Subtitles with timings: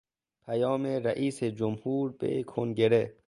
[0.45, 3.13] پیام رئیس جمهور به کنگره